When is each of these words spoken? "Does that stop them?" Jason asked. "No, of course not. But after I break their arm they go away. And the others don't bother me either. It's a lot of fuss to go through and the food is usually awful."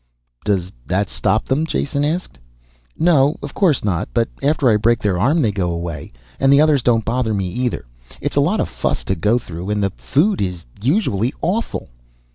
"Does 0.43 0.71
that 0.87 1.09
stop 1.09 1.45
them?" 1.45 1.63
Jason 1.63 2.03
asked. 2.03 2.39
"No, 2.97 3.37
of 3.43 3.53
course 3.53 3.83
not. 3.83 4.09
But 4.15 4.29
after 4.41 4.67
I 4.67 4.75
break 4.75 4.97
their 4.97 5.19
arm 5.19 5.43
they 5.43 5.51
go 5.51 5.69
away. 5.69 6.11
And 6.39 6.51
the 6.51 6.59
others 6.59 6.81
don't 6.81 7.05
bother 7.05 7.35
me 7.35 7.45
either. 7.49 7.85
It's 8.19 8.35
a 8.35 8.39
lot 8.41 8.59
of 8.59 8.67
fuss 8.67 9.03
to 9.03 9.13
go 9.15 9.37
through 9.37 9.69
and 9.69 9.83
the 9.83 9.91
food 9.91 10.41
is 10.41 10.65
usually 10.81 11.35
awful." 11.43 11.89